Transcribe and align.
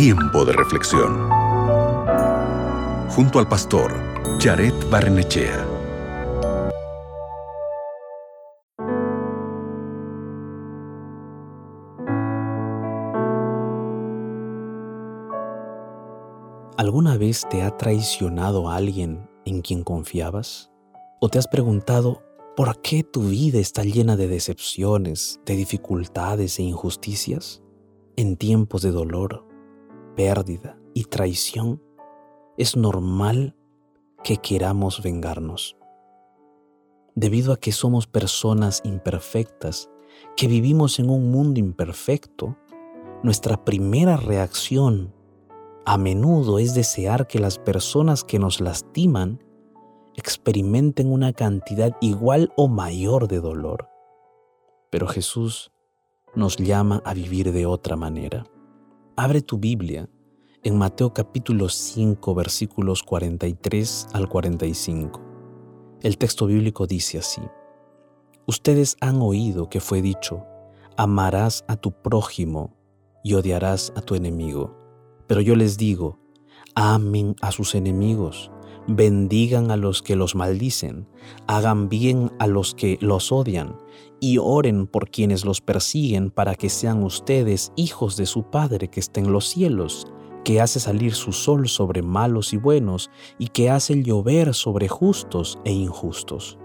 Tiempo 0.00 0.44
de 0.44 0.52
reflexión. 0.52 1.28
Junto 3.10 3.40
al 3.40 3.48
pastor 3.48 3.92
Jared 4.38 4.72
Barnechea. 4.88 5.66
¿Alguna 16.76 17.16
vez 17.18 17.44
te 17.50 17.62
ha 17.62 17.76
traicionado 17.76 18.70
alguien 18.70 19.28
en 19.46 19.62
quien 19.62 19.82
confiabas? 19.82 20.70
¿O 21.20 21.28
te 21.28 21.40
has 21.40 21.48
preguntado 21.48 22.22
por 22.56 22.80
qué 22.82 23.02
tu 23.02 23.22
vida 23.30 23.58
está 23.58 23.82
llena 23.82 24.14
de 24.14 24.28
decepciones, 24.28 25.40
de 25.44 25.56
dificultades 25.56 26.60
e 26.60 26.62
injusticias? 26.62 27.64
En 28.14 28.36
tiempos 28.36 28.82
de 28.82 28.92
dolor, 28.92 29.47
pérdida 30.18 30.76
y 30.94 31.04
traición, 31.04 31.80
es 32.56 32.76
normal 32.76 33.54
que 34.24 34.38
queramos 34.38 35.00
vengarnos. 35.00 35.76
Debido 37.14 37.52
a 37.52 37.56
que 37.56 37.70
somos 37.70 38.08
personas 38.08 38.80
imperfectas, 38.84 39.88
que 40.36 40.48
vivimos 40.48 40.98
en 40.98 41.08
un 41.08 41.30
mundo 41.30 41.60
imperfecto, 41.60 42.56
nuestra 43.22 43.64
primera 43.64 44.16
reacción 44.16 45.14
a 45.86 45.96
menudo 45.98 46.58
es 46.58 46.74
desear 46.74 47.28
que 47.28 47.38
las 47.38 47.60
personas 47.60 48.24
que 48.24 48.40
nos 48.40 48.60
lastiman 48.60 49.38
experimenten 50.16 51.12
una 51.12 51.32
cantidad 51.32 51.96
igual 52.00 52.52
o 52.56 52.66
mayor 52.66 53.28
de 53.28 53.38
dolor. 53.38 53.88
Pero 54.90 55.06
Jesús 55.06 55.70
nos 56.34 56.56
llama 56.56 57.02
a 57.04 57.14
vivir 57.14 57.52
de 57.52 57.66
otra 57.66 57.94
manera. 57.94 58.44
Abre 59.20 59.42
tu 59.42 59.58
Biblia 59.58 60.08
en 60.62 60.78
Mateo 60.78 61.12
capítulo 61.12 61.68
5 61.68 62.36
versículos 62.36 63.02
43 63.02 64.06
al 64.12 64.28
45. 64.28 65.20
El 66.02 66.16
texto 66.18 66.46
bíblico 66.46 66.86
dice 66.86 67.18
así, 67.18 67.42
Ustedes 68.46 68.96
han 69.00 69.20
oído 69.20 69.68
que 69.68 69.80
fue 69.80 70.02
dicho, 70.02 70.46
amarás 70.96 71.64
a 71.66 71.74
tu 71.74 72.00
prójimo 72.00 72.76
y 73.24 73.34
odiarás 73.34 73.92
a 73.96 74.02
tu 74.02 74.14
enemigo. 74.14 74.78
Pero 75.26 75.40
yo 75.40 75.56
les 75.56 75.76
digo, 75.78 76.20
amen 76.76 77.34
a 77.40 77.50
sus 77.50 77.74
enemigos, 77.74 78.52
bendigan 78.88 79.70
a 79.70 79.76
los 79.76 80.02
que 80.02 80.16
los 80.16 80.34
maldicen, 80.34 81.06
hagan 81.46 81.88
bien 81.88 82.32
a 82.38 82.46
los 82.46 82.74
que 82.74 82.98
los 83.00 83.30
odian, 83.30 83.76
y 84.18 84.38
oren 84.38 84.86
por 84.86 85.10
quienes 85.10 85.44
los 85.44 85.60
persiguen 85.60 86.30
para 86.30 86.54
que 86.54 86.70
sean 86.70 87.04
ustedes 87.04 87.72
hijos 87.76 88.16
de 88.16 88.26
su 88.26 88.44
Padre 88.44 88.88
que 88.88 88.98
está 88.98 89.20
en 89.20 89.30
los 89.30 89.46
cielos, 89.46 90.08
que 90.44 90.60
hace 90.60 90.80
salir 90.80 91.14
su 91.14 91.32
sol 91.32 91.68
sobre 91.68 92.02
malos 92.02 92.52
y 92.52 92.56
buenos, 92.56 93.10
y 93.38 93.48
que 93.48 93.70
hace 93.70 94.02
llover 94.02 94.54
sobre 94.54 94.88
justos 94.88 95.58
e 95.64 95.72
injustos. 95.72 96.58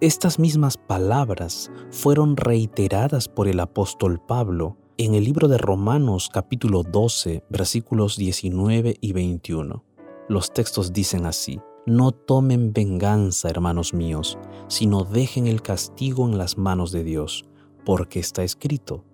Estas 0.00 0.38
mismas 0.38 0.76
palabras 0.76 1.70
fueron 1.90 2.36
reiteradas 2.36 3.28
por 3.28 3.48
el 3.48 3.58
apóstol 3.58 4.20
Pablo 4.20 4.76
en 4.98 5.14
el 5.14 5.24
libro 5.24 5.48
de 5.48 5.56
Romanos 5.56 6.28
capítulo 6.32 6.82
12 6.82 7.42
versículos 7.48 8.16
19 8.16 8.96
y 9.00 9.12
21. 9.12 9.93
Los 10.28 10.52
textos 10.52 10.92
dicen 10.92 11.26
así, 11.26 11.60
no 11.86 12.12
tomen 12.12 12.72
venganza, 12.72 13.50
hermanos 13.50 13.92
míos, 13.92 14.38
sino 14.68 15.04
dejen 15.04 15.46
el 15.46 15.60
castigo 15.60 16.26
en 16.26 16.38
las 16.38 16.56
manos 16.56 16.92
de 16.92 17.04
Dios, 17.04 17.44
porque 17.84 18.20
está 18.20 18.42
escrito, 18.42 19.04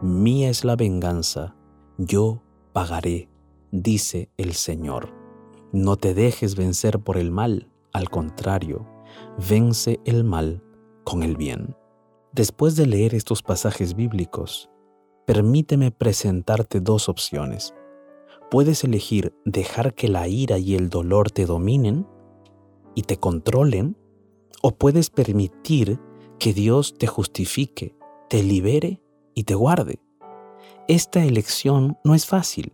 mía 0.00 0.48
es 0.50 0.64
la 0.64 0.76
venganza, 0.76 1.56
yo 1.98 2.40
pagaré, 2.72 3.28
dice 3.72 4.30
el 4.36 4.54
Señor. 4.54 5.12
No 5.72 5.96
te 5.96 6.14
dejes 6.14 6.54
vencer 6.54 7.00
por 7.00 7.16
el 7.16 7.32
mal, 7.32 7.68
al 7.92 8.08
contrario, 8.08 8.86
vence 9.48 9.98
el 10.04 10.22
mal 10.22 10.62
con 11.02 11.24
el 11.24 11.36
bien. 11.36 11.76
Después 12.32 12.76
de 12.76 12.86
leer 12.86 13.14
estos 13.14 13.42
pasajes 13.42 13.94
bíblicos, 13.94 14.70
permíteme 15.26 15.90
presentarte 15.90 16.80
dos 16.80 17.08
opciones. 17.08 17.74
Puedes 18.54 18.84
elegir 18.84 19.34
dejar 19.44 19.94
que 19.94 20.06
la 20.06 20.28
ira 20.28 20.58
y 20.58 20.76
el 20.76 20.88
dolor 20.88 21.32
te 21.32 21.44
dominen 21.44 22.06
y 22.94 23.02
te 23.02 23.16
controlen, 23.16 23.96
o 24.62 24.70
puedes 24.70 25.10
permitir 25.10 25.98
que 26.38 26.52
Dios 26.52 26.94
te 26.96 27.08
justifique, 27.08 27.96
te 28.30 28.44
libere 28.44 29.02
y 29.34 29.42
te 29.42 29.56
guarde. 29.56 29.98
Esta 30.86 31.24
elección 31.24 31.98
no 32.04 32.14
es 32.14 32.26
fácil. 32.26 32.72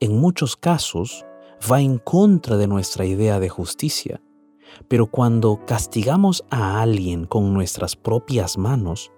En 0.00 0.18
muchos 0.18 0.56
casos 0.56 1.24
va 1.70 1.80
en 1.80 1.98
contra 1.98 2.56
de 2.56 2.66
nuestra 2.66 3.04
idea 3.04 3.38
de 3.38 3.48
justicia, 3.48 4.20
pero 4.88 5.06
cuando 5.06 5.64
castigamos 5.66 6.44
a 6.50 6.82
alguien 6.82 7.26
con 7.26 7.54
nuestras 7.54 7.94
propias 7.94 8.58
manos, 8.58 9.12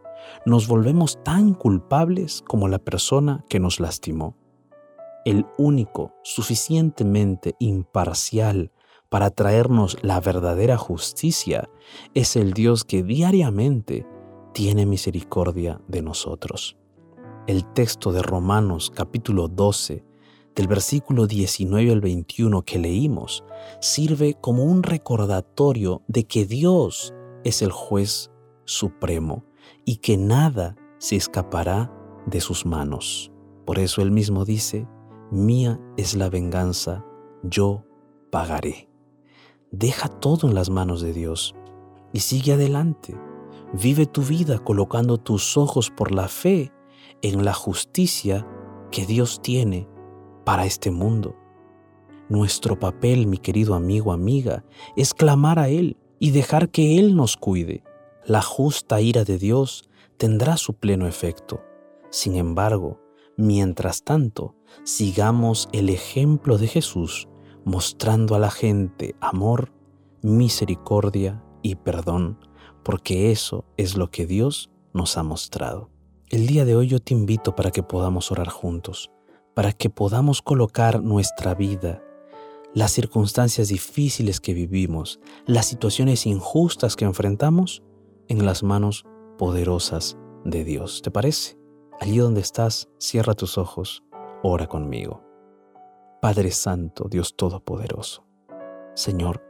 nos 0.44 0.69
volvemos 0.69 1.19
tan 1.25 1.54
culpables 1.54 2.44
como 2.47 2.69
la 2.69 2.78
persona 2.78 3.43
que 3.48 3.59
nos 3.59 3.81
lastimó. 3.81 4.37
El 5.25 5.47
único 5.59 6.15
suficientemente 6.23 7.55
imparcial 7.59 8.73
para 9.09 9.31
traernos 9.31 9.97
la 10.03 10.21
verdadera 10.21 10.77
justicia 10.77 11.69
es 12.15 12.37
el 12.37 12.53
Dios 12.53 12.84
que 12.84 13.03
diariamente 13.03 14.07
tiene 14.53 14.87
misericordia 14.87 15.81
de 15.89 16.03
nosotros. 16.03 16.77
El 17.47 17.65
texto 17.73 18.12
de 18.12 18.23
Romanos 18.23 18.93
capítulo 18.95 19.49
12, 19.49 20.05
del 20.55 20.67
versículo 20.67 21.27
19 21.27 21.93
al 21.93 22.01
21 22.01 22.62
que 22.62 22.78
leímos, 22.78 23.45
sirve 23.81 24.34
como 24.41 24.65
un 24.65 24.83
recordatorio 24.83 26.03
de 26.09 26.25
que 26.25 26.45
Dios 26.45 27.15
es 27.45 27.62
el 27.62 27.71
juez 27.71 28.31
supremo 28.65 29.45
y 29.84 29.97
que 29.97 30.17
nada 30.17 30.77
se 30.99 31.17
escapará 31.17 31.93
de 32.27 32.41
sus 32.41 32.67
manos. 32.67 33.33
Por 33.65 33.78
eso 33.78 34.03
él 34.03 34.11
mismo 34.11 34.45
dice, 34.45 34.87
mía 35.31 35.81
es 35.97 36.15
la 36.15 36.28
venganza, 36.28 37.05
yo 37.43 37.84
pagaré. 38.31 38.89
Deja 39.71 40.09
todo 40.09 40.49
en 40.49 40.55
las 40.55 40.71
manos 40.71 41.03
de 41.03 41.12
Dios 41.12 41.55
y 42.12 42.21
sigue 42.21 42.55
adelante. 42.55 43.15
Vive 43.72 44.06
tu 44.06 44.22
vida 44.22 44.59
colocando 44.59 45.19
tus 45.19 45.56
ojos 45.56 45.91
por 45.91 46.12
la 46.12 46.28
fe 46.28 46.72
en 47.22 47.44
la 47.44 47.53
justicia 47.53 48.47
que 48.91 49.05
Dios 49.05 49.43
tiene 49.43 49.89
para 50.44 50.65
este 50.65 50.91
mundo. 50.91 51.37
Nuestro 52.28 52.78
papel, 52.78 53.27
mi 53.27 53.39
querido 53.39 53.75
amigo, 53.75 54.12
amiga, 54.12 54.65
es 54.97 55.15
clamar 55.15 55.59
a 55.59 55.69
Él 55.69 55.97
y 56.19 56.31
dejar 56.31 56.71
que 56.71 56.99
Él 56.99 57.15
nos 57.15 57.37
cuide 57.37 57.84
la 58.28 58.43
justa 58.43 59.00
ira 59.00 59.25
de 59.25 59.39
Dios 59.39 59.89
tendrá 60.19 60.59
su 60.59 60.75
pleno 60.75 61.06
efecto. 61.06 61.62
Sin 62.10 62.34
embargo, 62.34 63.00
mientras 63.38 64.03
tanto, 64.03 64.54
sigamos 64.84 65.69
el 65.72 65.88
ejemplo 65.88 66.59
de 66.59 66.66
Jesús, 66.66 67.28
mostrando 67.65 68.34
a 68.34 68.38
la 68.38 68.50
gente 68.50 69.15
amor, 69.21 69.72
misericordia 70.21 71.43
y 71.62 71.77
perdón, 71.77 72.38
porque 72.84 73.31
eso 73.31 73.65
es 73.77 73.97
lo 73.97 74.10
que 74.10 74.27
Dios 74.27 74.71
nos 74.93 75.16
ha 75.16 75.22
mostrado. 75.22 75.91
El 76.28 76.47
día 76.47 76.65
de 76.65 76.77
hoy 76.77 76.88
yo 76.88 76.98
te 76.98 77.15
invito 77.15 77.54
para 77.54 77.71
que 77.71 77.82
podamos 77.82 78.31
orar 78.32 78.48
juntos, 78.48 79.10
para 79.54 79.72
que 79.72 79.88
podamos 79.88 80.43
colocar 80.43 81.03
nuestra 81.03 81.54
vida, 81.54 82.03
las 82.75 82.93
circunstancias 82.93 83.69
difíciles 83.69 84.41
que 84.41 84.53
vivimos, 84.53 85.21
las 85.47 85.66
situaciones 85.66 86.27
injustas 86.27 86.97
que 86.97 87.04
enfrentamos, 87.04 87.82
en 88.28 88.44
las 88.44 88.62
manos 88.62 89.06
poderosas 89.38 90.19
de 90.44 90.65
Dios. 90.65 91.00
¿Te 91.03 91.10
parece? 91.10 91.58
Allí 92.00 92.19
donde 92.19 92.41
estás, 92.41 92.88
cierra 92.98 93.34
tus 93.34 93.59
ojos, 93.59 94.04
ora 94.42 94.66
conmigo. 94.66 95.22
Padre 96.21 96.50
Santo, 96.50 97.09
Dios 97.09 97.36
Todopoderoso, 97.36 98.24
Señor, 98.95 99.42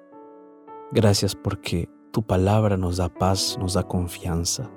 gracias 0.90 1.34
porque 1.34 1.88
tu 2.12 2.22
palabra 2.22 2.76
nos 2.76 2.96
da 2.96 3.08
paz, 3.08 3.56
nos 3.58 3.74
da 3.74 3.82
confianza. 3.82 4.70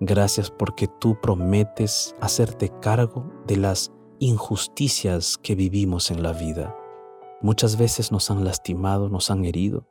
Gracias 0.00 0.50
porque 0.50 0.88
tú 0.88 1.18
prometes 1.20 2.14
hacerte 2.20 2.70
cargo 2.80 3.30
de 3.46 3.56
las 3.56 3.92
injusticias 4.18 5.38
que 5.38 5.54
vivimos 5.54 6.10
en 6.10 6.22
la 6.22 6.32
vida. 6.32 6.76
Muchas 7.40 7.76
veces 7.76 8.12
nos 8.12 8.30
han 8.30 8.44
lastimado, 8.44 9.08
nos 9.08 9.30
han 9.30 9.44
herido, 9.44 9.86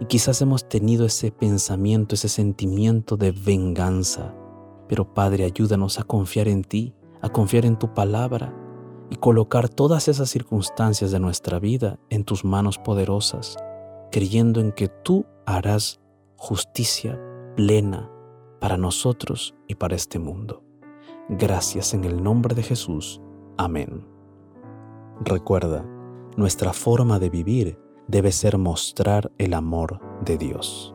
y 0.00 0.06
quizás 0.06 0.42
hemos 0.42 0.68
tenido 0.68 1.06
ese 1.06 1.30
pensamiento, 1.30 2.14
ese 2.14 2.28
sentimiento 2.28 3.16
de 3.16 3.32
venganza. 3.32 4.34
Pero 4.88 5.14
Padre, 5.14 5.44
ayúdanos 5.44 5.98
a 5.98 6.04
confiar 6.04 6.48
en 6.48 6.64
ti, 6.64 6.94
a 7.20 7.28
confiar 7.28 7.64
en 7.64 7.78
tu 7.78 7.94
palabra 7.94 8.54
y 9.10 9.16
colocar 9.16 9.68
todas 9.68 10.08
esas 10.08 10.30
circunstancias 10.30 11.10
de 11.10 11.20
nuestra 11.20 11.58
vida 11.58 11.98
en 12.10 12.24
tus 12.24 12.44
manos 12.44 12.78
poderosas, 12.78 13.56
creyendo 14.10 14.60
en 14.60 14.72
que 14.72 14.88
tú 14.88 15.26
harás 15.46 16.00
justicia 16.36 17.20
plena 17.56 18.10
para 18.60 18.76
nosotros 18.76 19.54
y 19.66 19.74
para 19.76 19.96
este 19.96 20.18
mundo. 20.18 20.62
Gracias 21.28 21.94
en 21.94 22.04
el 22.04 22.22
nombre 22.22 22.54
de 22.54 22.62
Jesús. 22.62 23.20
Amén. 23.56 24.06
Recuerda, 25.20 25.84
nuestra 26.36 26.72
forma 26.72 27.18
de 27.18 27.30
vivir 27.30 27.78
debe 28.06 28.30
ser 28.32 28.58
mostrar 28.58 29.32
el 29.38 29.54
amor 29.54 30.00
de 30.24 30.38
Dios. 30.38 30.94